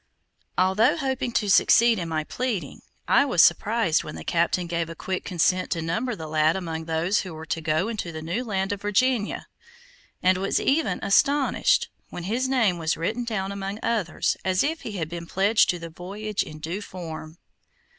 Although 0.57 0.97
hoping 0.97 1.31
to 1.33 1.47
succeed 1.47 1.99
in 1.99 2.09
my 2.09 2.23
pleading, 2.23 2.81
I 3.07 3.23
was 3.23 3.43
surprised 3.43 4.03
when 4.03 4.15
the 4.15 4.23
captain 4.23 4.65
gave 4.65 4.89
a 4.89 4.95
quick 4.95 5.23
consent 5.23 5.69
to 5.73 5.81
number 5.83 6.15
the 6.15 6.25
lad 6.25 6.55
among 6.55 6.85
those 6.85 7.19
who 7.19 7.35
were 7.35 7.45
to 7.45 7.61
go 7.61 7.87
into 7.87 8.11
the 8.11 8.23
new 8.23 8.43
land 8.43 8.71
of 8.71 8.81
Virginia, 8.81 9.45
and 10.23 10.39
was 10.39 10.59
even 10.59 10.97
astonished 11.03 11.89
when 12.09 12.23
his 12.23 12.49
name 12.49 12.79
was 12.79 12.97
written 12.97 13.25
down 13.25 13.51
among 13.51 13.77
others 13.83 14.35
as 14.43 14.63
if 14.63 14.81
he 14.81 14.93
had 14.93 15.07
been 15.07 15.27
pledged 15.27 15.69
to 15.69 15.77
the 15.77 15.91
voyage 15.91 16.41
in 16.41 16.57
due 16.57 16.81
form. 16.81 17.37